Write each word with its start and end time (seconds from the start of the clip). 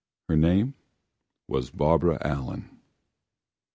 Her 0.29 0.35
name 0.35 0.73
was 1.47 1.69
Barbara 1.69 2.17
Allen. 2.25 2.81